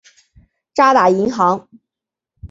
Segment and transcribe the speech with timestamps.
[0.73, 1.67] 渣打银行。